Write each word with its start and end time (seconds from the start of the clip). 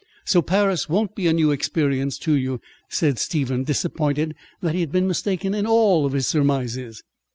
"So 0.25 0.41
Paris 0.41 0.89
won't 0.89 1.13
be 1.15 1.27
a 1.27 1.31
new 1.33 1.51
experience 1.51 2.17
to 2.21 2.33
you?" 2.33 2.59
said 2.89 3.19
Stephen, 3.19 3.63
disappointed 3.63 4.33
that 4.59 4.73
he 4.73 4.79
had 4.81 4.91
been 4.91 5.07
mistaken 5.07 5.53
in 5.53 5.67
all 5.67 6.09
his 6.09 6.25
surmises. 6.25 7.03